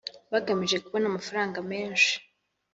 bagamije 0.31 0.77
kubona 0.83 1.05
amafaranga 1.11 1.57
menshi 1.71 2.13